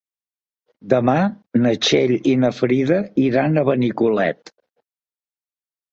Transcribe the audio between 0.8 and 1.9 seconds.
Demà na